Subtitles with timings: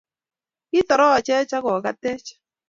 [0.69, 2.25] Kitorochech agogatech